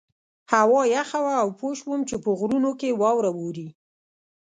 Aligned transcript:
هوا 0.53 0.81
یخه 0.95 1.19
وه 1.23 1.33
او 1.43 1.49
پوه 1.59 1.73
شوم 1.79 1.99
چې 2.09 2.15
په 2.23 2.29
غرونو 2.39 2.71
کې 2.79 2.97
واوره 3.01 3.31
وورې. 3.37 3.67